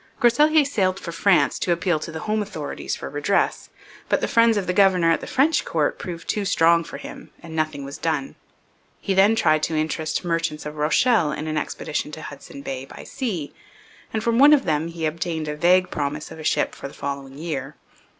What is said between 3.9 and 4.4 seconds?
but the